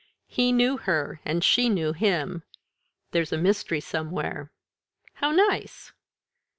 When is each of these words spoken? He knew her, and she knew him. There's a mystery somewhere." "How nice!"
He 0.25 0.51
knew 0.51 0.77
her, 0.77 1.21
and 1.25 1.43
she 1.43 1.69
knew 1.69 1.93
him. 1.93 2.41
There's 3.11 3.31
a 3.31 3.37
mystery 3.37 3.79
somewhere." 3.81 4.49
"How 5.13 5.29
nice!" 5.29 5.91